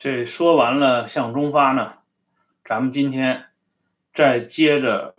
[0.00, 1.98] 这说完了向忠发呢，
[2.64, 3.48] 咱们今天
[4.14, 5.14] 再接着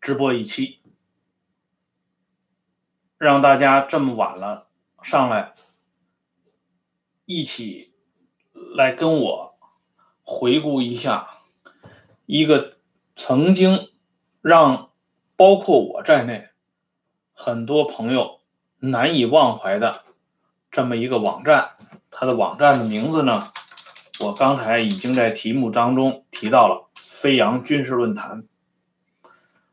[0.00, 0.80] 直播一期，
[3.18, 4.66] 让大家这么晚了
[5.04, 5.54] 上来
[7.24, 7.94] 一起
[8.74, 9.54] 来跟我
[10.24, 11.28] 回顾一下
[12.26, 12.76] 一个
[13.14, 13.92] 曾经
[14.40, 14.90] 让
[15.36, 16.48] 包括我在内
[17.32, 18.40] 很多朋友
[18.80, 20.02] 难以忘怀的
[20.72, 21.76] 这么一个网站，
[22.10, 23.52] 它的网站的名字呢？
[24.20, 28.44] 我刚才已经在题目当中提到了飞扬军事论坛。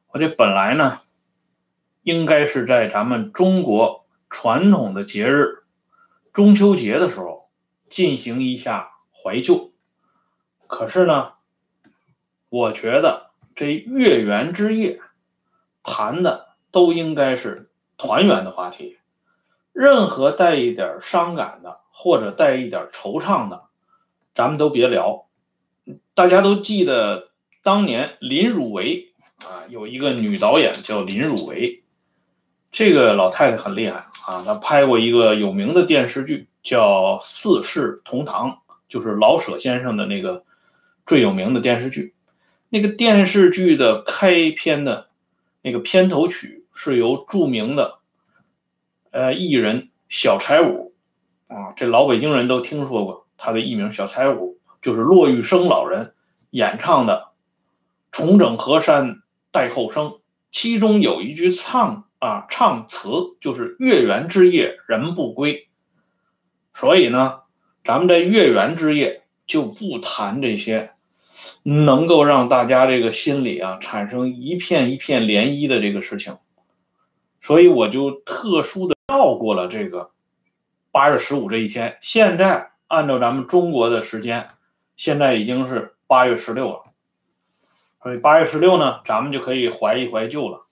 [0.07, 0.99] 我这本来呢，
[2.01, 5.63] 应该是在咱们中国传统的节日
[6.33, 7.49] 中秋节的时候
[7.89, 9.71] 进行一下怀旧。
[10.65, 11.33] 可是呢，
[12.49, 15.01] 我觉得这月圆之夜
[15.83, 18.97] 谈的都应该是团圆的话题，
[19.71, 23.65] 任何带一点伤感的或者带一点惆怅的。
[24.41, 25.27] 咱们都别聊，
[26.15, 27.29] 大家都记得
[27.61, 31.83] 当年林汝为啊，有一个女导演叫林汝为，
[32.71, 38.49] 这个老太太很厉害啊，她拍过一个有名的电视剧叫《四世同堂》，
[38.89, 40.43] 就是老舍先生的那个
[41.05, 42.15] 最有名的电视剧。
[42.69, 45.09] 那个电视剧的开篇的
[45.61, 47.99] 那个片头曲是由著名的
[49.11, 50.95] 呃艺人小柴武
[51.47, 53.20] 啊，这老北京人都听说过。
[53.43, 56.13] 他的艺名小柴武，就是骆玉笙老人
[56.51, 57.29] 演唱的
[58.15, 60.09] 《重整河山待后生》，
[60.51, 63.09] 其中有一句唱啊唱词
[63.41, 65.69] 就是“月圆之夜人不归”，
[66.75, 67.39] 所以呢，
[67.83, 70.91] 咱们在月圆之夜就不谈这些
[71.63, 76.37] 能够让大家这个心里啊产生一片一片涟漪的这个事情，
[77.41, 80.11] 所以我就特殊的绕过了这个
[80.91, 82.70] 八月十五这一天，现在。
[82.91, 84.49] 按照咱们中国的时间，
[84.97, 86.83] 现在已经是八月十六了，
[88.03, 90.65] 所以八月十六呢，咱们就可以怀一怀旧了。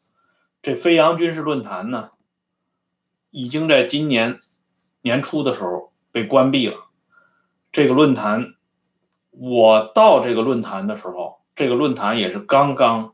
[0.61, 2.09] 这飞扬军事论坛呢，
[3.31, 4.41] 已经在今年
[5.01, 6.75] 年初的时候被关闭了。
[7.71, 8.53] 这个论坛，
[9.29, 13.13] 我到这个论坛的时候，这个论坛也是刚刚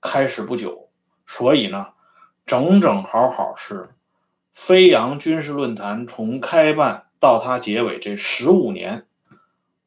[0.00, 0.88] 开始不久，
[1.26, 1.88] 所以呢，
[2.46, 3.88] 整整好好是
[4.54, 7.05] 飞扬军事论坛从开办。
[7.18, 9.06] 到它结尾这十五年，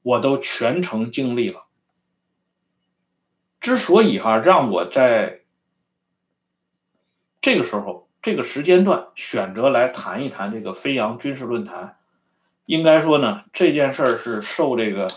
[0.01, 1.67] 我都全程经历了。
[3.59, 5.41] 之所以哈让我在
[7.41, 11.97] 这个时候这个时间段选择来谈一谈这个飞扬军事论坛，
[12.65, 15.09] 应该说呢，这件事儿是受这个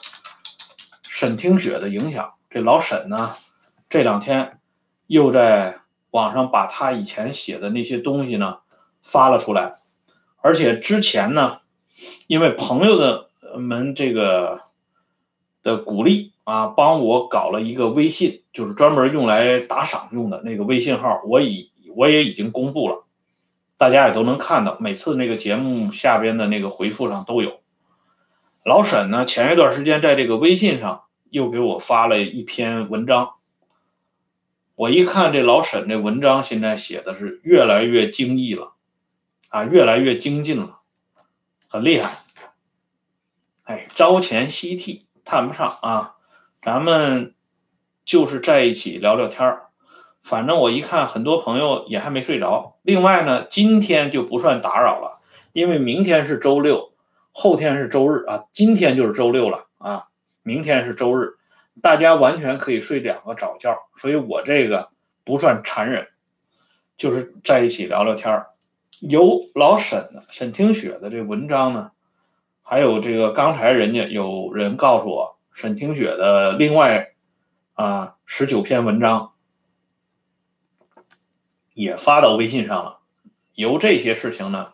[1.05, 2.35] 沈听雪的影响。
[2.51, 3.37] 这老沈呢，
[3.89, 4.61] 这两天
[5.07, 5.79] 又在
[6.11, 8.59] 网上把他以前写的那些东西呢
[9.03, 9.77] 发了出来，
[10.43, 11.62] 而且之前呢。
[12.27, 14.61] 因为朋友的们这个
[15.63, 23.05] 的鼓励啊，帮我搞了一个微信，就是专门用来打赏用的那个微信号，我已我也已经公布了，
[23.77, 27.61] 大家也都能看到，每次那个节目下边的那个回复上都有。
[28.65, 33.35] 老沈呢，前一段时间在这个微信上又给我发了一篇文章，
[34.77, 38.73] 我一看这老沈这文章，现在写的是越来越精益了，
[39.51, 40.79] 啊，越来越精进了。
[41.73, 42.19] 很厉害，
[43.65, 46.17] 哎，朝前夕替谈不上啊，
[46.61, 47.35] 咱们
[48.05, 49.69] 就是在一起聊聊天儿。
[50.23, 52.77] 反正我一看，很多朋友也还没睡着。
[52.83, 55.23] 另外呢，今天就不算打扰了，
[55.55, 56.93] 因为明天是周六，
[57.33, 60.09] 后天是周日啊，今天就是周六了啊，
[60.43, 61.39] 明天是周日，
[61.81, 63.79] 大家完全可以睡两个早觉。
[63.97, 64.91] 所以我这个
[65.25, 66.09] 不算残忍，
[66.99, 68.49] 就是在一起聊聊天儿。
[69.03, 71.91] 有老沈沈听雪的这文章呢，
[72.63, 77.09] 还有这个刚才人家有人告诉我沈听雪的另外
[77.75, 79.33] 啊十九篇文章
[81.75, 83.01] 也发到微信上了。
[83.55, 84.69] 由这些事情呢，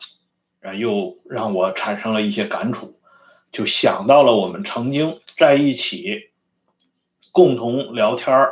[0.61, 3.01] 啊又让我产生了一些感触，
[3.51, 6.29] 就想到了我们曾经在一起
[7.33, 8.49] 共同聊天、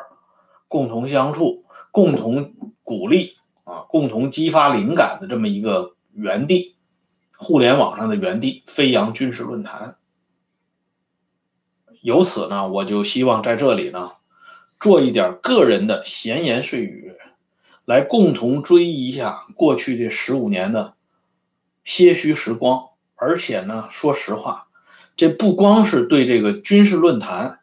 [0.68, 3.34] 共同相处、共同鼓励。
[3.66, 6.76] 啊，共同激发灵感的这么一个园地，
[7.36, 9.96] 互联网上的园地，飞扬军事论坛。
[12.00, 14.12] 由此呢，我就希望在这里呢，
[14.78, 17.12] 做一点个人的闲言碎语，
[17.84, 20.94] 来共同追忆一下过去这十五年的
[21.82, 22.90] 些许时光。
[23.16, 24.68] 而且呢，说实话，
[25.16, 27.58] 这不光是对这个军事论坛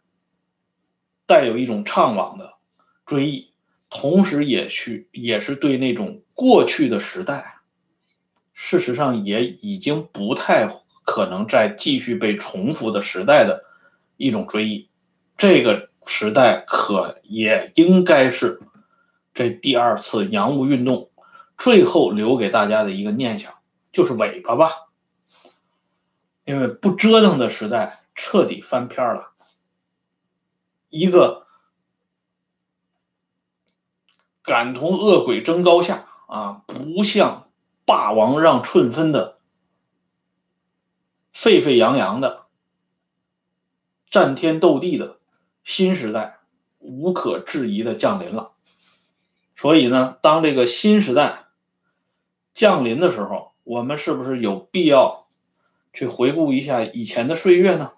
[1.26, 2.56] 带有一种怅惘的
[3.06, 3.53] 追忆。
[3.96, 7.60] 同时，也去也是对那种过去的时代，
[8.52, 10.68] 事实上也已经不太
[11.06, 13.66] 可能再继续被重复的时代的
[14.18, 14.90] 一种追忆。
[15.38, 18.62] 这个时代可也应该是
[19.36, 21.12] 这第二次洋务运动
[21.60, 23.54] 最后留给大家的一个念想，
[23.92, 24.72] 就是尾巴吧。
[26.46, 29.34] 因为不折腾的时代彻底翻篇了，
[30.90, 31.43] 一个
[34.44, 37.48] 敢同恶鬼争高下啊，不像
[37.86, 39.40] 霸王让寸分的
[41.32, 42.44] 沸沸扬扬的
[44.10, 45.18] 战天斗地的
[45.64, 46.40] 新时代，
[46.80, 48.52] 无可置疑的降临了。
[49.56, 51.46] 所以呢，当这个新时代
[52.54, 55.28] 降临的时候，我们是不是有必要？
[55.94, 57.94] 去回顾一下以前的岁月呢？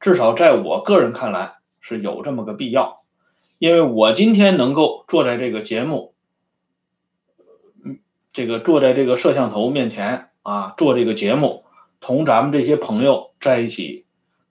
[0.00, 3.04] 至少在我个人看来是有这么个必要，
[3.58, 6.14] 因为我今天能够坐在这个节目，
[8.32, 11.64] 这个坐在这个摄像头面前啊，做这个节目，
[12.00, 14.04] 同咱们这些朋友在一起，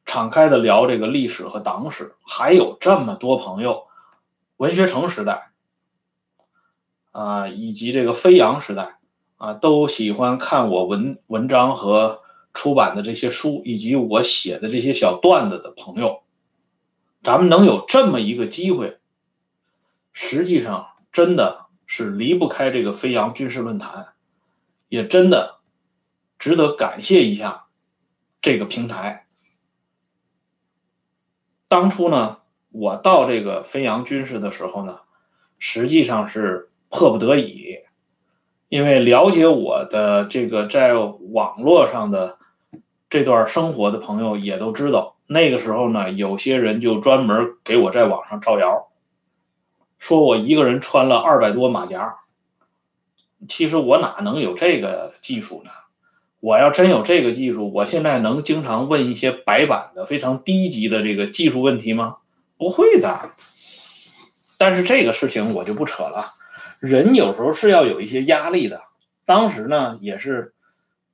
[0.05, 3.87] 敞开的聊这个历史和党史，还有这么多朋友，
[4.57, 5.51] 文学城时代
[7.11, 8.97] 啊，以及这个飞扬时代
[9.37, 12.21] 啊，都喜欢看我文文章和。
[12.57, 16.21] 出版的这些书，以及我写的这些小段子的朋友，
[17.25, 19.00] 咱们能有这么一个机会，
[20.13, 24.10] 实际上真的是离不开这个飞扬军事论坛，
[24.89, 25.57] 也真的
[26.38, 27.66] 值得感谢一下
[28.42, 29.25] 这个平台。
[31.68, 32.38] 当初呢，
[32.69, 35.00] 我到这个飞扬军事的时候呢，
[35.57, 37.80] 实际上是迫不得已，
[38.69, 42.38] 因为了解我的这个在网络上的。
[43.07, 48.89] 这段生活的朋友也都知道，那个时候呢，有些人就专门给我在网上造谣，
[49.98, 52.18] 说我一个人穿了二百多马甲。
[53.48, 55.72] 其实我哪能有这个技术呢？
[56.39, 62.18] 我要真有这个技术，我现在能经常问一些白板的非常低级的这个技术问题吗？
[62.57, 63.31] 不会的。
[64.57, 66.33] 但是这个事情我就不扯了，
[66.80, 68.83] 人有时候是要有一些压力的。
[69.25, 70.54] 当时呢，也是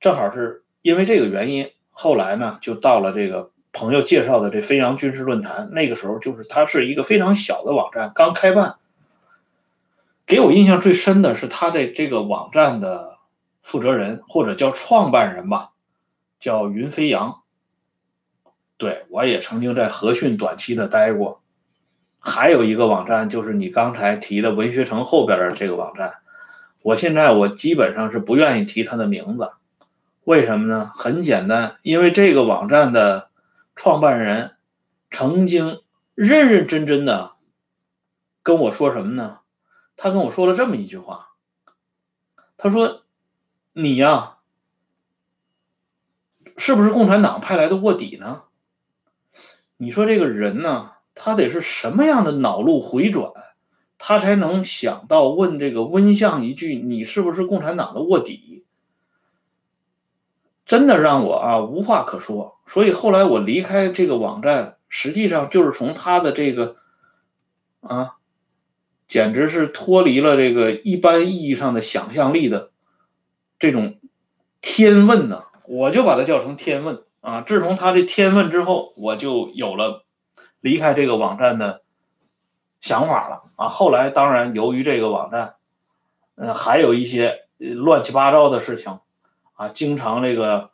[0.00, 1.70] 正好是因为这个原因。
[1.94, 5.70] 后来呢，就到了这个朋友介绍的这飞扬军事论坛。
[5.72, 8.76] 那个时候，就是它是一个非常小的网站，刚开办。
[10.24, 13.18] 给我印象最深的是他的这个网站的
[13.62, 15.70] 负责人或者叫创办人吧，
[16.40, 17.40] 叫云飞扬。
[18.78, 21.42] 对我也曾经在和讯短期的待过。
[22.18, 26.14] 还有一个网站就是你刚才提的文学城后边的这个网站，
[26.82, 29.50] 我现在我基本上是不愿意提他的名字。
[30.24, 30.90] 为什么呢？
[30.94, 33.28] 很简单，因为这个网站的
[33.74, 34.56] 创办人
[35.10, 35.82] 曾经
[36.14, 37.32] 认认真真的
[38.42, 39.40] 跟我说什么呢？
[39.96, 41.28] 他跟我说了这么一句话，
[42.56, 43.02] 他说
[43.72, 44.38] ：“你呀，
[46.56, 48.42] 是不是共产党派来的卧底呢？
[49.76, 53.32] 你说这个人呢，他得是什么样的脑路回转，
[53.96, 58.51] 他才能想到问这个温相一句：你是不是共产党的卧底？”
[60.72, 66.76] 真的让我啊无话可说，所以后来我离开这个网站，实际上就是从他的这个
[67.82, 68.14] 啊，
[69.06, 72.70] 简直是脱离了这个一般意义上的想象力的
[73.58, 73.96] 这种
[74.62, 77.42] 天问呢，我就把它叫成天问啊。
[77.42, 80.06] 自从他这天问之后，我就有了
[80.62, 81.82] 离开这个网站的
[82.80, 83.68] 想法了啊。
[83.68, 85.56] 后来当然由于这个网站，
[86.34, 89.00] 嗯，还有一些乱七八糟的事情。
[89.54, 90.70] 啊，经常这个，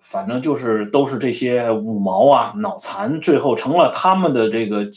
[0.00, 4.90] 反正就是都是这些五毛啊、脑残，最后成了他们的这个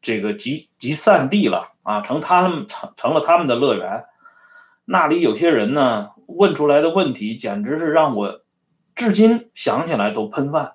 [0.00, 4.04] 这个集集散地了啊，成他们成成了他们的乐园。
[4.84, 8.40] 那里有些人呢，问出来的问题简直是让我
[8.94, 10.74] 至今想起来都喷饭。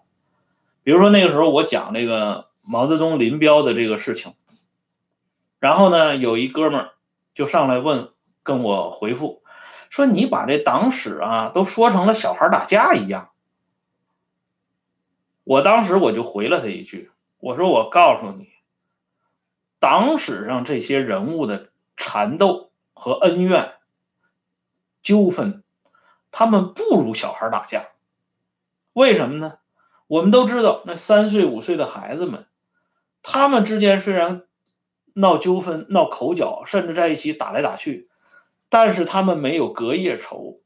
[0.83, 4.33] 比如说那个时候我讲这个毛泽东林彪的这个事情，
[5.59, 6.89] 然后呢，有一哥们儿
[7.33, 8.09] 就上来问，
[8.43, 9.41] 跟我回复。
[9.89, 13.31] 说你把这党史啊都说成了小孩打架一样，
[15.43, 18.49] 我当时我就回了他一句，我说我告诉你，
[19.79, 23.73] 党史上这些人物的缠斗和恩怨
[25.01, 25.63] 纠纷，
[26.31, 27.87] 他们不如小孩打架，
[28.93, 29.59] 为什么呢？
[30.07, 32.45] 我们都知道，那三岁五岁的孩子们，
[33.21, 34.43] 他们之间虽然
[35.13, 38.09] 闹纠纷、闹口角，甚至在一起打来打去。
[38.69, 40.59] 但是他们没有隔夜仇，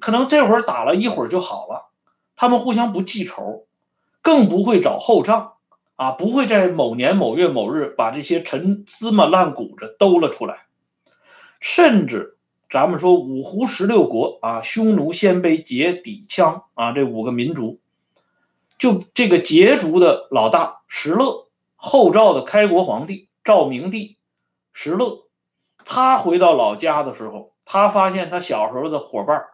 [0.00, 1.90] 可能这会儿打了一会儿就好了。
[2.34, 3.66] 他们互相不记仇，
[4.22, 5.54] 更不会找后账
[5.94, 6.12] 啊！
[6.12, 10.66] 不会在某年某月某日把这些陈芝麻烂谷子兜了出来。
[11.60, 12.36] 甚至
[12.68, 17.80] 咱们说五胡十六国啊，匈奴、鲜卑、羯、氐、羌啊，这五个民族，
[18.78, 24.18] 就这个羯族的老大石勒，后赵的开国皇帝赵明帝
[24.72, 25.25] 石勒，
[25.88, 29.46] 他回到老家的时候，他发现他小时候的伙伴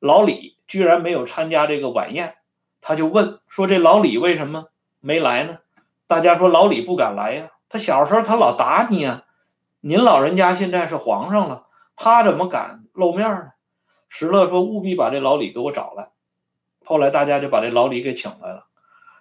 [0.00, 2.36] 老李居然没有参加这个晚宴，
[2.80, 4.66] 他就问说：“这老李为什么
[4.98, 5.58] 没来呢？”
[6.08, 9.22] 大家说：“老李不敢来呀，他小时候他老打你呀。
[9.80, 13.52] 您老人家现在是皇上了，他怎么敢露面呢？”
[14.10, 16.10] 石勒说：“务必把这老李给我找来。”
[16.84, 18.66] 后来大家就把这老李给请来了。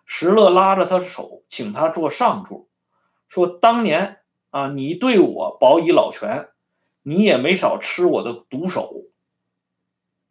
[0.05, 2.65] 石勒拉着他的手，请他坐上座，
[3.27, 4.16] 说：“当年
[4.49, 6.49] 啊，你对我保以老拳，
[7.03, 9.03] 你也没少吃我的毒手。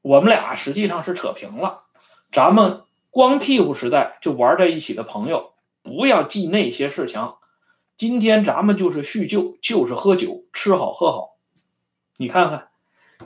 [0.02, 1.82] 我们俩实际上是扯平了。
[2.32, 7.34] 咱们光屁股时代就玩在一起的朋友，不要记那些事情。
[7.96, 11.36] 今天咱们就是叙旧，就是喝酒，吃好喝好。
[12.16, 12.68] 你看看，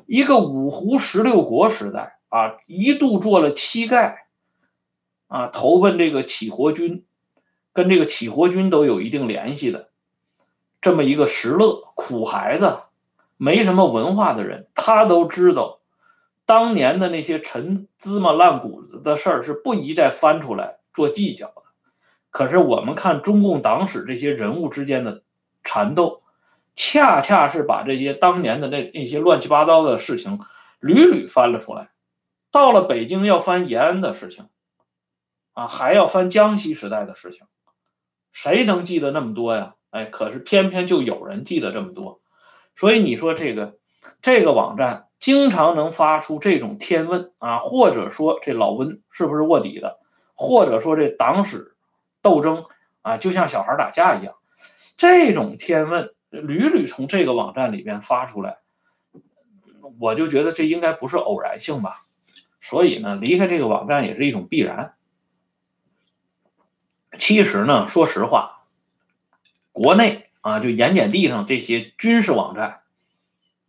[0.07, 4.17] 一个五胡十六国时代啊，一度做了乞丐。”
[5.31, 7.05] 啊，投奔这个乞活军，
[7.73, 9.90] 跟这个乞活军都有一定联系的，
[10.81, 12.81] 这么一个石勒苦孩子，
[13.37, 15.81] 没什么文化的人，他都知道
[16.47, 21.63] 当年的那些陈芝麻烂谷子的事儿是不宜再翻出来做计较的。
[22.31, 25.23] 可是我们看中共党史这些人物之间的
[25.63, 26.23] 缠斗，
[26.75, 30.41] 恰恰是把这些当年的那那些乱七八糟的事情
[30.79, 31.91] 屡屡翻了出来。
[32.51, 34.49] 到了北京要翻延安的事情。
[35.53, 37.45] 啊，还要翻江西时代的事情，
[38.33, 39.75] 谁能记得那么多呀？
[39.91, 42.21] 哎，可是偏偏就有人记得这么多，
[42.77, 43.77] 所以你说这个
[44.23, 49.99] 这个网站经常能发出这种天问啊，或者说这老温是不是卧底的，
[50.35, 51.75] 或者说这党史
[52.23, 52.65] 斗争
[53.03, 54.35] 啊，就像小孩打架一样，
[54.97, 58.59] 这种天问屡屡从这个网站里边发出来，
[59.99, 61.97] 我就觉得这应该不是偶然性吧。
[62.63, 64.95] 所以呢，离开这个网站也是一种必然。
[67.19, 68.60] 其实呢，说实话，
[69.73, 72.83] 国内啊，就盐碱地上这些军事网站，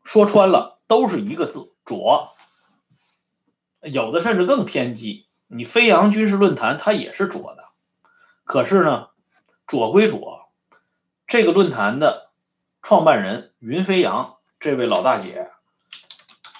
[0.04, 2.36] 说穿了都是一个字“左”，
[3.82, 5.28] 有的甚至更偏激。
[5.48, 7.66] 你飞扬军事论坛它也是左的，
[8.46, 9.10] 可是呢，
[9.68, 10.50] 左归左，
[11.28, 12.32] 这个论坛的
[12.82, 15.52] 创办人云飞扬这位老大姐，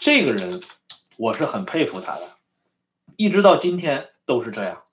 [0.02, 0.62] 这个人
[1.18, 2.36] 我是很佩服他的，
[3.16, 4.84] 一直到今天都是这样。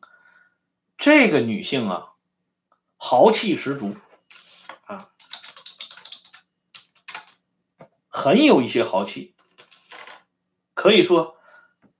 [0.97, 2.13] 这个女性啊，
[2.97, 3.97] 豪气十足，
[4.85, 5.11] 啊，
[8.19, 9.35] 很有一些豪气，
[10.75, 11.37] 可以说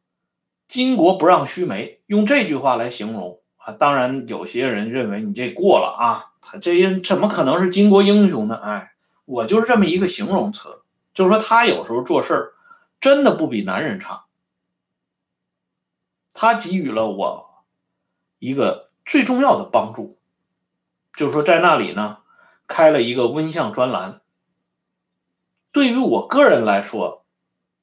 [0.69, 3.73] “巾帼不让须眉”，用这句话来形容啊。
[3.73, 8.57] 当然，有些人认为你这过了啊，他这人怎么可能是巾帼英雄呢？
[8.57, 8.93] 哎，
[9.25, 10.83] 我就是这么一个形容词，
[11.15, 12.53] 就是说他有时候做事儿
[13.01, 14.25] 真的不比男人差，
[16.35, 17.65] 他给予了我
[18.39, 18.89] 一个。
[19.11, 20.19] 最重要的帮助，
[21.17, 22.19] 就是说在那里呢，
[22.67, 24.21] 开了一个温相专栏。
[25.73, 27.25] 对于我个人来说，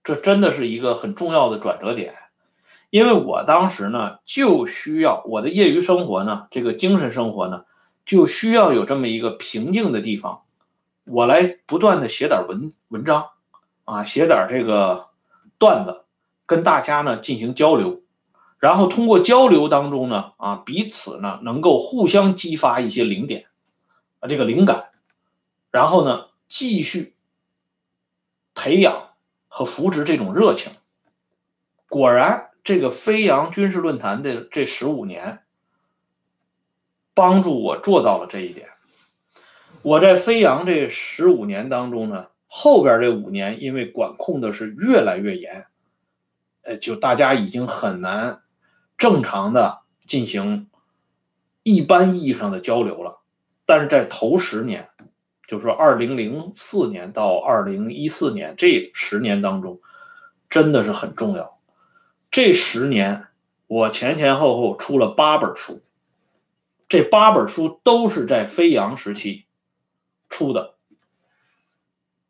[0.04, 2.14] 这真的是一个很重要的转折点，
[2.90, 7.66] 因为我当时呢就需要我的业余生活呢，这个精神生活呢，
[8.06, 10.42] 就需要有这么一个平静的地方，
[11.06, 13.30] 我来不断的写点文文章，
[13.86, 15.08] 啊，写点这个
[15.58, 16.04] 段子，
[16.46, 18.02] 跟大家呢进行交流。
[18.60, 23.46] 然后通过交流当中呢，啊，彼此呢能够互相激发一些灵点，
[24.20, 24.90] 啊，这个灵感，
[25.72, 27.15] 然后呢继续
[28.56, 29.10] 培养
[29.48, 30.74] 和扶植这种热情。
[31.88, 35.44] 果然，这个飞扬军事论坛的这十五年，
[37.14, 38.70] 帮助我做到了这一点。
[39.84, 45.68] 我在飞扬这十五年当中呢，后边这五年因为管控的是越来越严，
[46.64, 48.42] 呃，就大家已经很难。
[48.98, 50.70] 正常的进行
[51.64, 53.20] 一般意义上的交流了，
[53.66, 54.90] 但是在头十年，
[55.48, 59.80] 就是说二零零四年到二零一四年这十年当中，
[60.50, 61.58] 真的是很重要。
[62.32, 63.28] 这十年
[63.68, 65.82] 我前前后后出了八本书，
[66.90, 69.46] 这八本书都是在飞扬时期
[70.30, 70.74] 出的，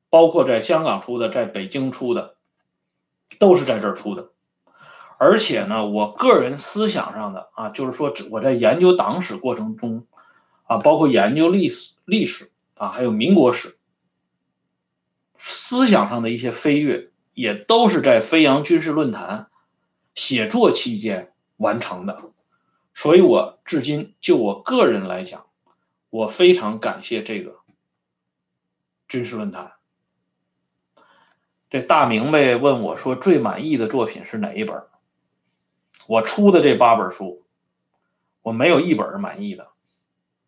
[0.10, 2.36] 包括在香港出的，在北京出的，
[3.39, 4.29] 都是在这儿出的。
[5.17, 10.05] 而且呢，我个人思想上的啊，就是说我在研究党史过程中，
[10.65, 13.77] 啊，包括研究历史、历史啊，还有民国史，
[15.38, 19.48] 思想上的一些飞跃，也都是在飞扬军事论坛
[20.13, 22.32] 写作期间完成的。
[22.94, 25.48] 所以，我至今就我个人来讲，
[26.10, 27.58] 我非常感谢这个
[29.08, 29.74] 军事论坛。
[31.70, 34.84] 这大明白问我说，最满意的作品是哪一本？
[36.08, 37.44] 我出的这八本书，
[38.41, 39.70] 我没有一本满意的，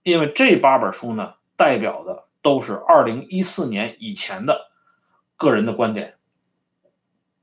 [0.03, 4.71] 因为这八本书呢，代表的都是二零一四年以前的
[5.35, 6.13] 个人的观点，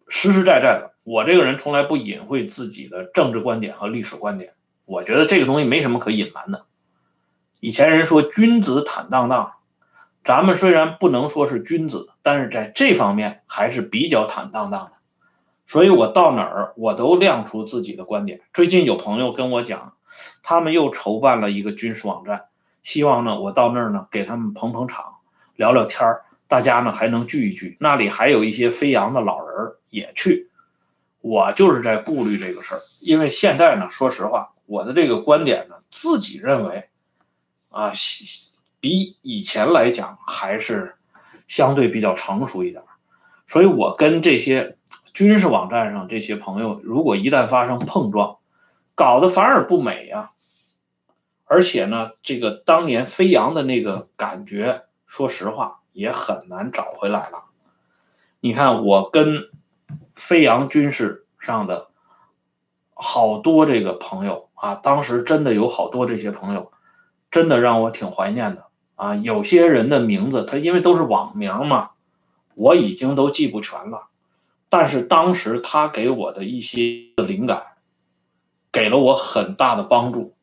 [0.09, 0.94] 实实在在的。
[1.02, 4.54] 我这个人从来不隐晦自己的政治观点和历史观点，
[4.87, 6.64] 我觉得这个东西没什么可隐瞒的。
[7.61, 9.52] 以前人说君子坦荡荡，
[10.25, 14.92] 咱们虽然不能说是君子，但是在这方面还是比较坦荡荡的。
[15.66, 18.40] 所以我到哪儿我都亮出自己的观点。
[18.54, 19.94] 最近有朋友跟我讲，
[20.42, 22.47] 他们又筹办了一个军事网站，
[22.84, 25.16] 希望呢我到那儿呢给他们捧捧场，
[25.56, 27.76] 聊聊天儿，大家呢还能聚一聚。
[27.80, 30.50] 那里还有一些飞扬的老人也去。
[31.20, 36.88] 我就是在顾虑这个事儿，因为现在呢，说实话，我的这个观点呢，自己认为。
[37.70, 37.90] 啊，
[38.78, 40.94] 比以前来讲还是
[41.48, 42.80] 相对比较成熟一点，
[43.48, 44.76] 所以我跟这些
[45.12, 48.36] 军事网站上这些朋友，如果一旦发生碰撞，
[48.94, 50.30] 搞得反而不美呀。
[51.44, 57.44] 而且呢，这个当年飞扬的那个感觉，说实话也很难找回来了。
[58.40, 59.50] 你看，我跟
[60.14, 61.88] 飞扬军事上的
[62.92, 66.70] 好多这个朋友啊，当时真的有好多这些朋友。
[67.30, 69.16] 真的让我挺怀念的啊！
[69.16, 71.90] 有些人的名字，他因为都是网名嘛，
[72.54, 74.06] 我已经都记不全了。
[74.68, 77.64] 但是当时他给我的一些灵感，
[78.70, 80.36] 给了我很大的帮助。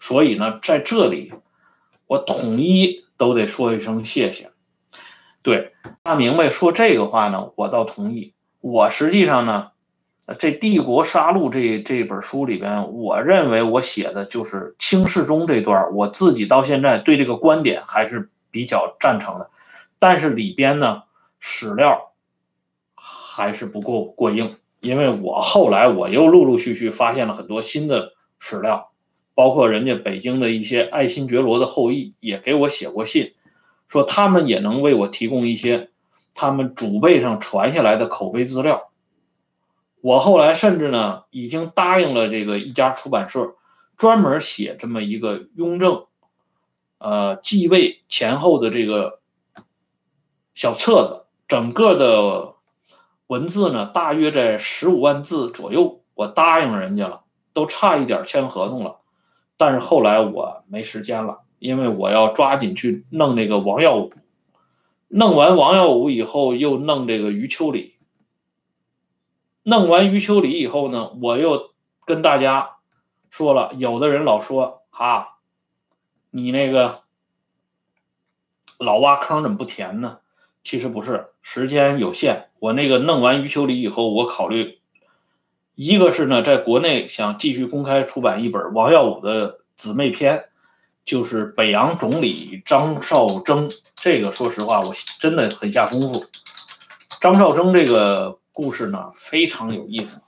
[0.00, 1.32] 所以呢，在这里，
[2.08, 4.50] 我统一都得说一声谢谢。
[5.42, 8.34] 对大明白说这个话呢，我倒同意。
[8.60, 9.68] 我实际上呢。
[10.38, 19.50] 这《帝国杀戮》这这本书里边，我认为我写的就是清世宗这段，我自己到现在对这个观点还是比较赞成的，
[19.98, 21.02] 但是里边呢
[21.40, 22.12] 史料
[22.94, 28.89] 还是不够过硬，因为我后来我又陆陆续续发现了很多新的史料，
[29.34, 33.34] 包括人家北京的一些爱新觉罗的后裔也给我写过信，
[33.88, 35.90] 说他们也能为我提供一些
[36.34, 38.90] 他们祖辈上传下来的口碑资料。
[40.00, 43.54] 我后来甚至呢，已经答应了这个一家出版社，
[43.96, 46.06] 专门写这么一个雍正，
[46.98, 49.20] 呃继位前后的这个
[50.54, 52.54] 小册子，整个的
[53.26, 56.00] 文字呢，大约在十五万字左右。
[56.14, 57.22] 我答应人家了，
[57.54, 58.99] 都差一点签合同了，
[59.60, 64.10] 但是后来我没时间了，因为我要抓紧去弄那个王耀武，
[65.08, 67.96] 弄完王耀武以后，又弄这个余秋里。
[69.62, 71.72] 弄完余秋里以后呢，我又
[72.06, 72.76] 跟大家
[73.28, 75.28] 说了，有的人老说啊，
[76.30, 77.02] 你那个
[78.78, 80.20] 老挖坑怎么不填呢？
[80.64, 82.48] 其实不是，时间有限。
[82.60, 84.79] 我那个弄完余秋里以后，我考虑，
[85.82, 90.44] 一个是呢，在国内想继续公开出版一本王耀武的姊妹篇，
[91.06, 93.70] 就是北洋总理张绍征。
[93.96, 96.24] 这个说实话，我真的很下功夫。
[97.22, 98.38] 张绍征这个。
[98.52, 100.22] 故事呢非常有意思，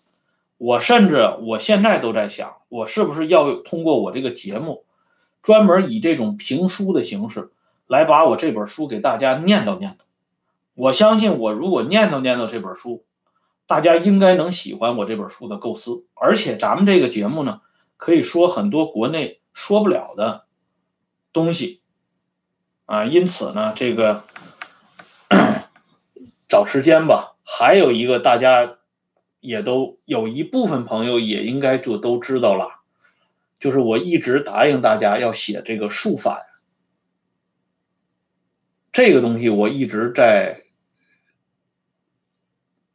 [0.57, 4.85] 我甚至我现在都在想，我是不是要通过我这个节目，
[5.43, 7.51] 专门以这种评书的形式
[7.87, 10.05] 来把我这本书给大家念叨念叨。
[10.75, 13.05] 我相信，我如果念叨念叨这本书，
[13.73, 16.05] 大家应该能喜欢我这本书的构思。
[16.13, 17.63] 而且咱们这个节目呢，
[17.97, 20.45] 可以说很多国内说不了的
[21.33, 21.81] 东西
[22.85, 23.07] 啊。
[23.07, 24.25] 因此呢，这个
[26.51, 27.35] 找时间吧。
[27.45, 28.77] 还有一个，大家
[29.41, 32.83] 也都有一部分朋友也应该就都知道了，
[33.59, 36.45] 就是我一直答应大家要写这个术法，
[38.93, 40.62] 这个东西我一直在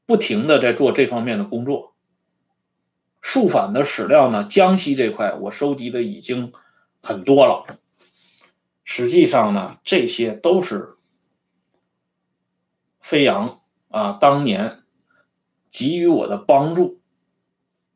[0.08, 1.94] 不停的在做这方面的工作。
[3.22, 6.52] 竖反的史料呢，江西这块我收集的已经
[7.04, 7.78] 很多了，
[8.84, 10.98] 实际上呢，这些都是
[13.02, 13.62] 飞扬。
[13.90, 14.84] 啊，当年
[15.72, 17.00] 给予我的帮助，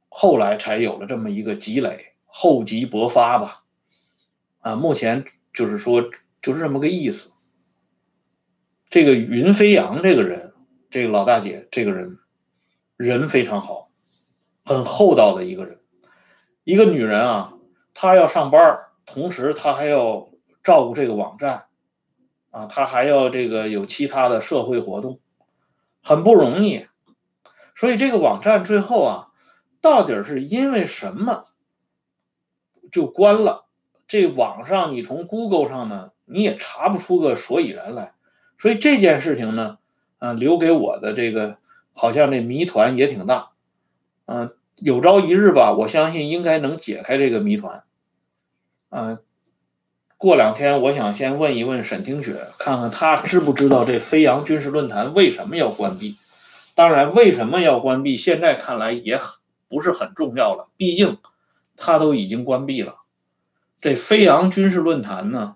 [0.08, 3.66] 后来才有了这么一个积累，厚积薄发吧。
[4.62, 6.10] 啊，目前就是说，
[6.42, 7.34] 就是这么个意思。
[8.90, 10.41] 这个云飞扬这个人，
[10.92, 12.20] 这个老大姐这个人，
[12.98, 13.90] 人非常好，
[14.66, 15.80] 很厚道的一个人。
[16.66, 17.54] 一个女人啊，
[17.94, 20.30] 她要上班，同时她还要
[20.64, 21.64] 照顾这个网站，
[22.50, 25.22] 啊，她还要这个有其他的社会活动。
[26.04, 26.88] 很不容易，
[27.76, 29.28] 所以这个网站最后啊，
[29.80, 31.46] 到底是因为什么
[32.92, 33.66] 就关了？
[34.10, 38.14] 这网上你从 Google 上呢，你也查不出个所以然来。
[38.58, 39.78] 所以这件事情呢，
[40.22, 41.58] 嗯，留给我的这个
[41.94, 43.50] 好像这谜团也挺大。
[44.28, 47.82] 嗯，有朝一日吧，我相信应该能解开这个谜团。
[48.92, 49.18] 嗯，
[50.18, 56.18] 过两天我想先问一问沈清雪，看看他知不知道这飞扬军事论坛为什么要关闭。
[56.76, 61.18] 当然，为什么要关闭，现在看来也很不是很重要了，毕竟
[61.78, 62.98] 他都已经关闭了。
[63.82, 65.56] 这飞扬军事论坛呢，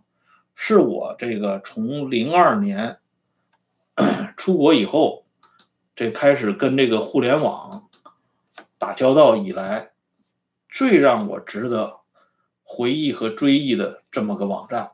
[0.56, 2.98] 是我这个从零二年
[4.38, 5.26] 出国以后，
[5.96, 7.90] 这开始跟这个互联网
[8.78, 9.92] 打交道以来，
[10.70, 11.98] 最让我值得
[12.64, 14.92] 回忆和追忆的这么个网站。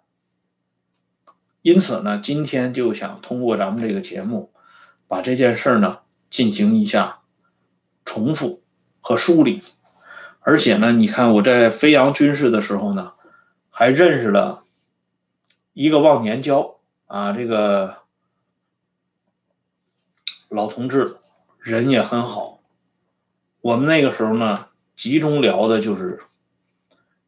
[1.62, 4.52] 因此呢，今天就想通过咱们这个节目，
[5.08, 6.00] 把这件事呢
[6.30, 7.20] 进行一下
[8.06, 8.64] 重复
[9.00, 9.64] 和梳理。
[10.40, 13.14] 而且呢，你看我在飞扬军事的时候呢。
[13.74, 14.66] 还认识了
[15.72, 16.76] 一个忘年交
[17.08, 18.01] 啊，这个
[20.52, 21.16] 老同志
[21.62, 22.60] 人也很好。
[23.62, 26.20] 我们那个时候呢，集中聊的就是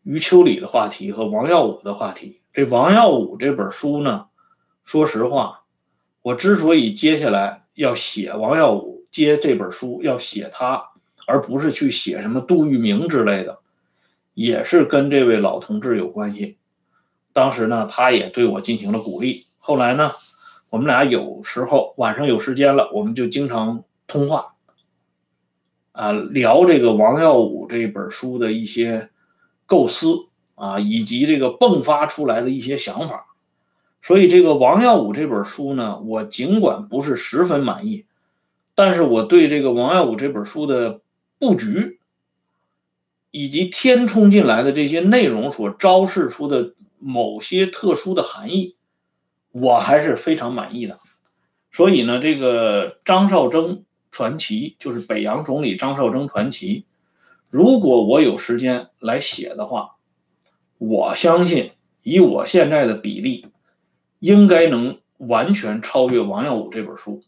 [0.03, 2.41] 余秋里的话题和王耀武的话题。
[2.51, 4.25] 这王耀武这本书呢，
[4.83, 5.61] 说实话，
[6.21, 10.89] 我之所以接下来要写王耀武，接这本书要写他，
[11.25, 13.59] 而不是去写什么杜聿明之类的。
[14.33, 16.57] 也是跟这位老同志有关系。
[17.31, 19.45] 当时呢，他也对我进行了鼓励。
[19.59, 20.11] 后来呢，
[20.73, 24.55] 我们俩有时候晚上有时间了，我们就经常通话，
[25.91, 29.11] 啊，聊这个王耀武这本书的一些
[29.67, 33.27] 构思啊，以及这个迸发出来的一些想法。
[34.01, 38.05] 所以，这个王耀武这本书呢，我尽管不是十分满意，
[38.73, 41.01] 但是我对这个王耀武这本书的
[41.37, 41.99] 布局。
[43.29, 48.75] 以及填充进来的这些内容所昭示出的某些特殊的含义，
[49.53, 50.99] 我还是非常满意的。
[51.71, 56.85] 所以呢，这个张绍征传奇就是北洋总理张绍征传奇。
[57.49, 59.95] 如果我有时间来写的话，
[60.77, 63.47] 我相信以我现在的比例，
[64.19, 67.23] 应该能完全超越王耀武这本书。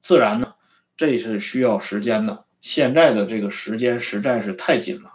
[0.00, 0.54] 自然呢，
[0.96, 2.44] 这是需要时间的。
[2.60, 5.14] 现在的这个时间实在是太紧了，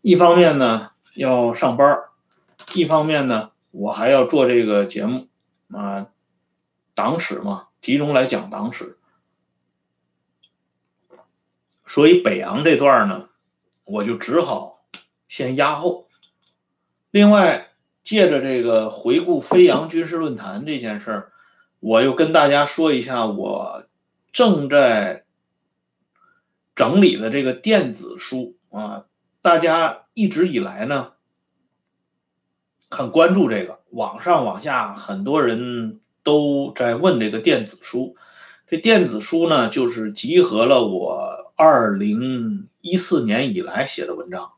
[0.00, 1.98] 一方面呢要上班
[2.72, 5.28] 一方面呢我还要做这个节目
[5.70, 6.08] 啊，
[6.94, 8.98] 党史嘛，集中来讲党史，
[11.86, 13.28] 所以北洋这段呢，
[13.84, 14.84] 我就只好
[15.28, 16.08] 先压后。
[17.10, 17.68] 另外，
[18.02, 21.32] 借着这个回顾飞扬军事论坛这件事儿，
[21.80, 23.84] 我又跟大家说一下，我
[24.32, 25.24] 正在。
[26.78, 29.06] 整理的这个电子书啊，
[29.42, 31.14] 大家一直以来呢
[32.90, 38.16] 很关注这个，网上网下很多人都在问这个电子书。
[38.66, 44.52] 这电子书呢，就是集合了我二零一四年以来写的文章，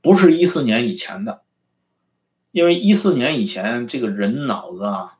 [0.00, 1.42] 不是一四年以前的，
[2.52, 5.18] 因为一四年以前这个人脑子啊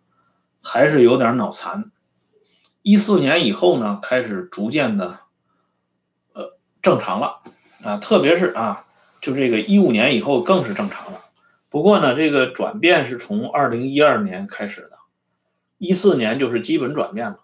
[0.63, 1.91] 还是有点脑残，
[2.83, 5.21] 一四年以后呢，开始逐渐的。
[6.33, 7.41] 呃正常了
[7.83, 8.87] 啊，特别是啊，
[9.21, 11.21] 就这个一五年以后更是正常了。
[11.71, 14.93] 不过呢，这个转变是从二零一二年开始的，
[15.79, 17.41] 一四年就是基本转变了。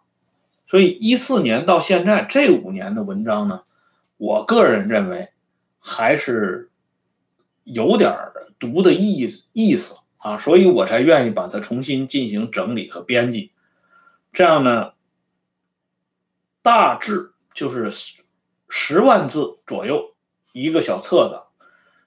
[0.66, 3.62] 所以一四年到现在这五年的文章呢，
[4.16, 5.28] 我个人认为
[5.78, 6.70] 还是
[7.64, 8.16] 有点
[8.58, 13.52] 读的意思意思啊，所以我才愿意把它重新进行整理和编辑。
[14.32, 14.92] 这样呢，
[16.62, 17.90] 大致就是。
[18.76, 20.16] 十万字左右
[20.52, 21.64] 一个小册子，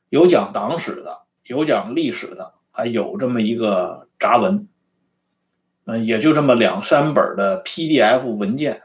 [0.10, 4.68] 有讲党史的，有讲历史的，还有这么一个杂文，
[5.86, 8.84] 嗯，也就这么两三本的 PDF 文件。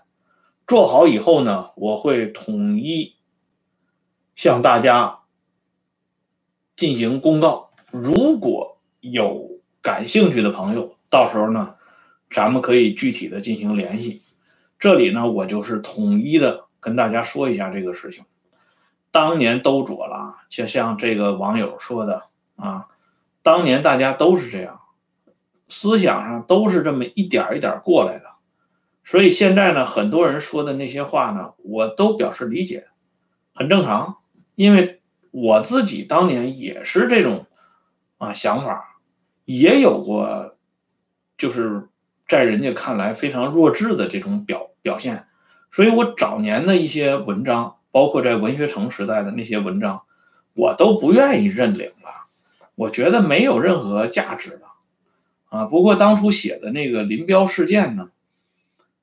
[0.66, 3.16] 做好以后呢，我会统一
[4.34, 5.20] 向大家
[6.76, 7.70] 进行公告。
[7.90, 11.74] 如果有感兴趣的朋友，到时候呢，
[12.30, 14.22] 咱们可以具体的进行联系。
[14.78, 16.64] 这里呢，我就是统一的。
[16.80, 18.24] 跟大家说一下这个事情，
[19.12, 22.24] 当年都左了，就像这个网友说的
[22.56, 22.88] 啊，
[23.42, 24.80] 当年大家都是这样，
[25.68, 28.26] 思想上都是这么一点一点过来的，
[29.04, 32.86] 所以现在呢，很多人说的那些话呢，我都表示理解，
[33.54, 34.18] 很正常，
[34.54, 37.46] 因为我自己当年也是这种
[38.18, 38.98] 啊想法，
[39.44, 40.56] 也有过，
[41.38, 41.88] 就是
[42.28, 45.26] 在人家看来非常弱智的这种表表现。
[45.72, 50.02] 所以，我早年的一些文章，包括在文学城时代的那些文章，
[50.52, 52.21] 我都不愿意认领了。
[52.82, 54.72] 我觉得没有任何价值了，
[55.48, 55.64] 啊。
[55.66, 58.10] 不过当初写的那个林彪事件呢，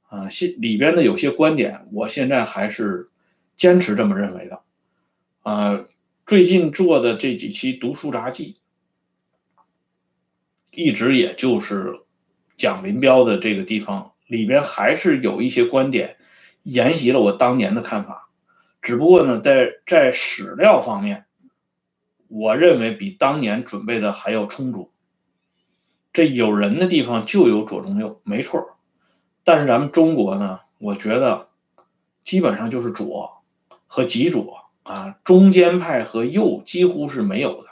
[0.09, 3.09] 啊，里边的有些观点，我现在还是
[3.55, 4.61] 坚持这么认为的，
[5.43, 5.85] 啊。
[6.27, 8.57] 最近做的这几期读书杂记，
[10.71, 12.01] 一直也就是
[12.55, 16.17] 讲林彪的这个地方里边，还是有一些观点
[16.61, 18.29] 沿袭了我当年的看法，
[18.81, 21.25] 只不过呢，在在史料方面，
[22.29, 24.91] 我认为比当年准备的还要充足。
[26.13, 28.77] 这有人的地方就有左中右，没错。
[29.43, 31.49] 但是咱们中国呢，我觉得
[32.23, 33.43] 基本上就是左
[33.87, 37.69] 和极左啊，中间派和右几乎是没有的。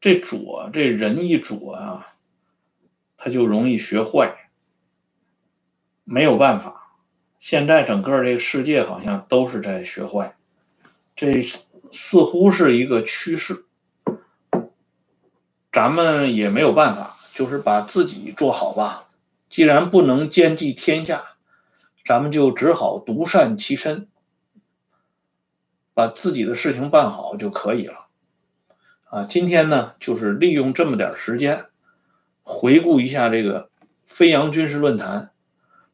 [0.00, 2.06] 这左这人一左啊，
[3.16, 4.50] 他就容易学坏，
[6.04, 6.98] 没有办法。
[7.40, 10.36] 现在整个这个世界好像都是在学坏，
[11.16, 11.42] 这
[11.92, 13.64] 似乎是一个趋势。
[15.72, 19.08] 咱们也没有办法，就是把自己做好吧。
[19.48, 21.24] 既然不能兼济天下，
[22.04, 24.08] 咱们就只好独善其身，
[25.92, 28.06] 把自己的事情办好就可以了。
[29.10, 31.66] 啊，今天呢，就是利用这么点时间，
[32.42, 33.70] 回顾一下这个
[34.06, 35.30] 飞扬军事论坛，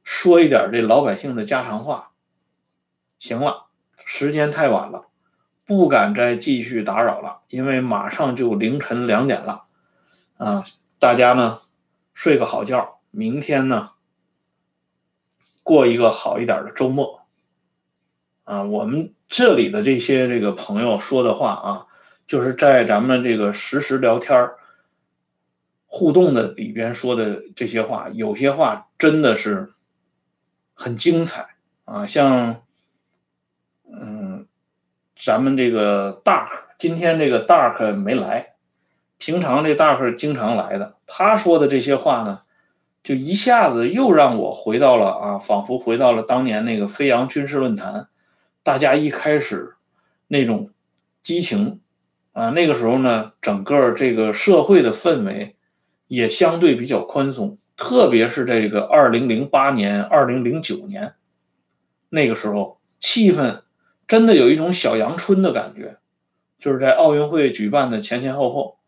[0.02, 2.12] 说一点这老百姓的家常话。
[3.18, 3.66] 行了，
[4.06, 5.08] 时间太晚了，
[5.70, 9.66] 不敢再继续打扰了，因为马上就凌晨两点了。
[10.36, 10.64] 啊，
[10.98, 11.60] 大家呢
[12.12, 13.92] 睡个好觉，明天呢
[15.62, 17.20] 过一个好一点的周末。
[18.42, 21.86] 啊，我们这里的这些这个朋友说的话啊。
[22.26, 24.50] 就是在咱们这个实时聊天
[25.86, 29.72] 互动的里边说的这些话，有些话真的是
[30.74, 31.48] 很精彩
[31.84, 32.06] 啊！
[32.06, 32.62] 像，
[33.92, 34.19] 嗯，
[35.22, 38.54] 咱们这个 Dark 今天这个 Dark 没来，
[39.18, 42.40] 平常这 Dark 经常来的，他说的这些话呢，
[43.02, 48.08] 就一下子又让我回到了啊，仿佛回到了当年那个飞扬军事论坛，
[48.62, 49.74] 大家一开始
[50.26, 50.70] 那种
[51.22, 51.80] 激情。
[52.32, 55.56] 啊，那个时候呢，整个这个社会的氛围
[56.06, 61.14] 也相对比较宽松，特别是这个二零零八年、二零零九年，
[62.08, 63.62] 那个时候气氛
[64.10, 65.98] 真的有一种小阳春的感觉，
[66.58, 68.78] 就是在奥运会举办的前前后后，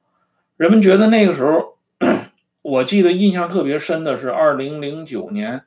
[0.56, 1.78] 人们觉得那个时候，
[2.60, 5.62] 我记得印象特别深的是二零零九年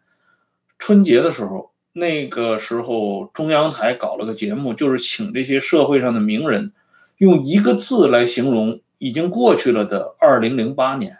[0.77, 6.73] 春节的时候，那个时候中央台搞了个节目，就是请这些社会上的名人。
[7.17, 11.19] 用一个字来形容已经过去了的二零零八年，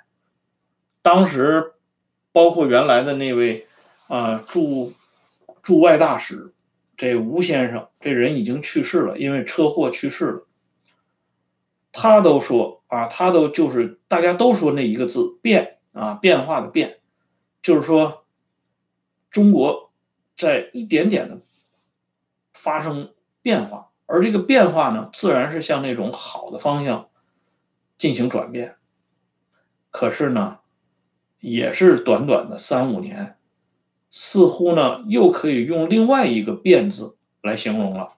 [1.02, 1.72] 当时
[2.34, 3.66] 包括原来的那位
[4.10, 4.92] 啊驻
[5.64, 6.52] 驻外大使
[6.98, 10.48] 这吴先生，这人已经去世了，因为车祸去世了。
[11.92, 17.00] 他都说啊，他都就是大家都说那一个字变啊，变化的变，
[17.64, 18.26] 就是说
[19.32, 19.92] 中国
[20.38, 21.40] 在一点点的
[22.54, 23.92] 发生变化。
[24.08, 27.10] 而这个变化呢，自然是向那种好的方向
[27.98, 28.76] 进行转变。
[29.90, 30.60] 可是呢，
[31.40, 33.38] 也是短短的三五年，
[34.18, 38.14] 似乎呢又可以用另外一个“变”字来形容了。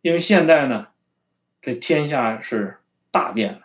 [0.00, 0.88] 因为现在呢，
[1.60, 2.78] 这天下是
[3.10, 3.60] 大变了。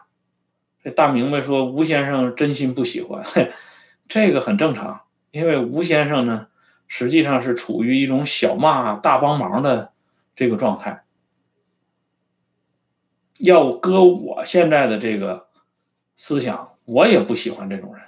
[0.84, 3.24] 这大明白说吴先生真心不喜欢，
[4.10, 5.04] 这个很正常。
[5.32, 6.48] 因为吴先生呢，
[6.90, 9.94] 实际上是处于一种小骂大帮忙的
[10.36, 11.06] 这个状态。
[13.38, 15.48] 要搁我现在的这个
[16.18, 18.04] 思想，我也不喜欢这种人。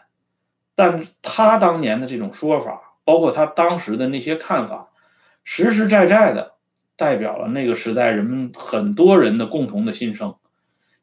[0.76, 4.90] 但他当年的这种说法，包括他当时的那些看法，
[5.46, 6.56] 实实在在的
[6.98, 10.36] 代表了那个时代人们很多人的共同的心声，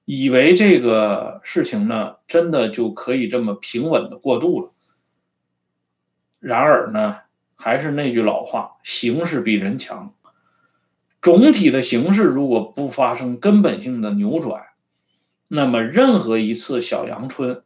[0.05, 4.71] 以为这个事情呢，真的就可以这么平稳的过渡了。
[6.41, 7.19] 然而呢，
[7.55, 10.13] 还是那句老话，形势比人强。
[11.21, 14.65] 总体的形势如果不发生根本性的扭转，
[15.47, 17.63] 那么任何一次小阳春，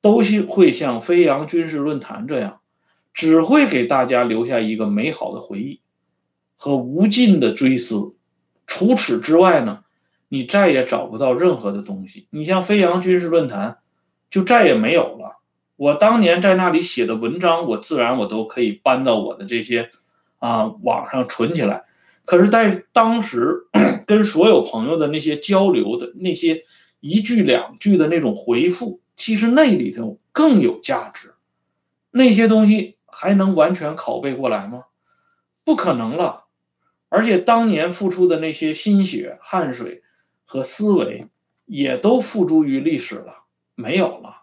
[0.00, 2.60] 都是会像飞扬军事论坛这样，
[3.16, 5.80] 只会给大家留下一个美好的回忆
[6.54, 8.14] 和无尽的追思。
[8.66, 9.84] 除此之外呢，
[10.28, 12.26] 你再也找不到任何的东西。
[12.28, 13.78] 你像飞扬军事论坛，
[14.30, 15.40] 就再也没有了。
[15.76, 19.90] 我当年在那里写的文章，我自然我都可以搬到我的这些
[20.38, 21.84] 啊网上存起来。
[22.26, 23.66] 可是，在当时
[24.06, 26.64] 跟所有朋友的那些交流的那些
[27.00, 31.32] 一句两句的那种回复，其实那里头更有价值。
[32.10, 34.84] 那些东西还能完全拷贝过来吗？
[35.64, 36.44] 不可能了。
[37.08, 40.02] 而且当年付出的那些心血、汗水
[40.44, 41.28] 和思维，
[41.64, 44.42] 也都付诸于历史了，没有了。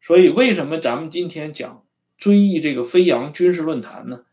[0.00, 1.84] 所以，为什么咱们今天讲
[2.16, 4.24] 追忆这个飞扬军事论坛呢？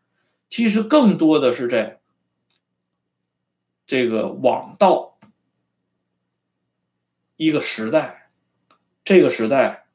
[0.50, 2.00] 其实更多的是在。
[3.86, 5.18] 这个网道
[7.38, 8.30] 一个时代
[9.06, 9.86] 这个时代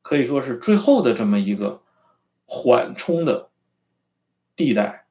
[0.00, 1.82] 可以说是最后的这么一个
[2.44, 3.50] 缓冲的
[4.56, 5.06] 地带，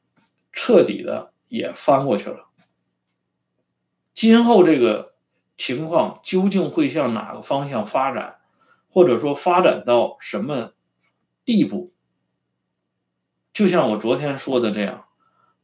[0.51, 2.47] 彻底的也翻过去了。
[4.13, 5.15] 今后这个
[5.57, 8.39] 情况究竟会向哪个方向发展，
[8.89, 10.73] 或者说发展到什么
[11.45, 11.91] 地步？
[13.53, 15.05] 就像我昨天说的这样，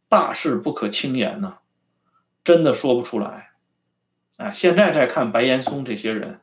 [0.07, 1.59] 大事不可轻言呐，
[2.43, 3.51] 真的说不出来。
[4.37, 6.39] 啊，现在再看白岩松这些人，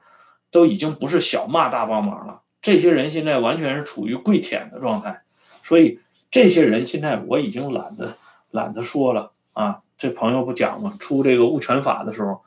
[0.50, 2.42] 都已经不是小骂大帮忙了。
[2.66, 5.22] 这些人现在完全是处于跪舔的状态，
[5.62, 6.00] 所以
[6.32, 8.16] 这些人现在我已经懒得
[8.50, 9.82] 懒得说了啊。
[9.98, 10.96] 这朋友不讲吗？
[10.98, 12.42] 出这个物权法的时候，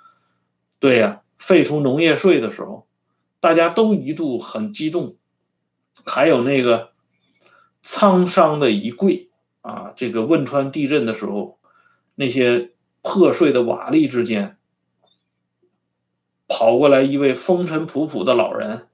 [0.77, 2.85] 对呀，废除农业税的时候，
[3.39, 5.15] 大家都一度很激动。
[6.05, 6.91] 还有那个
[7.85, 9.29] 沧桑的一跪
[9.61, 11.57] 啊，这个汶川地震的时候，
[12.15, 14.57] 那些破碎的瓦砾之间。
[16.49, 18.88] 跑过来一位风尘仆仆的老人，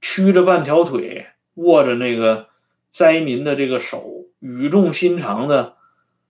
[0.00, 2.48] 屈着半条腿，握着那个
[2.90, 5.76] 灾民的这个手，语重心长的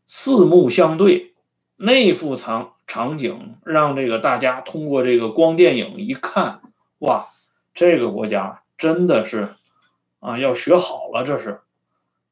[0.06, 1.34] 四目相对，
[1.76, 6.60] 那副场场景让这个大家通过这个光电影一看，
[6.98, 7.26] 哇，
[7.74, 9.50] 这个国家真的是
[10.20, 11.60] 啊，要学好了，这是，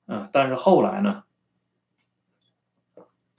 [0.06, 1.24] 嗯，但是后来呢，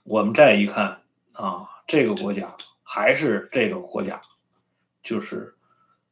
[0.02, 1.00] 我们再一看
[1.32, 4.22] 啊，这个国家还是这个国家。
[5.02, 5.54] 就是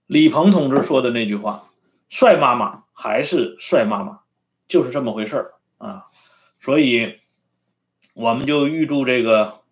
[0.06, 1.64] 李鹏同志说的那句话
[2.08, 4.20] ：“帅妈妈还是帅妈妈，
[4.68, 6.06] 就是这么回事啊。”
[6.60, 7.20] 所以，
[8.14, 9.62] 我们就预祝这个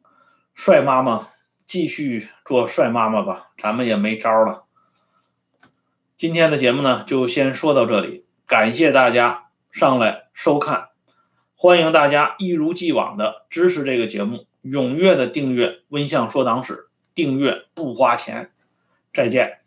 [0.55, 1.29] 帅妈妈
[1.67, 4.65] 继续做帅妈妈吧，咱们也没招了。
[6.19, 10.91] 今天的节目呢，就先说到这里，感谢大家上来收看，
[11.57, 16.75] 欢迎大家一如既往的支持这个节目，踊跃的订阅《温相说党史》，
[17.15, 18.53] 订阅不花钱。
[19.15, 19.62] 再见。